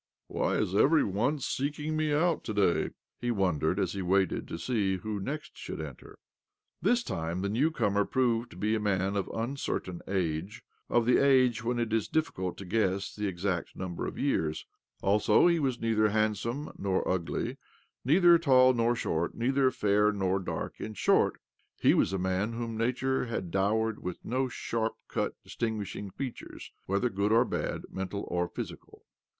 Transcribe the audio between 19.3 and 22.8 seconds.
neither fair nor dark. In short, he was a man whom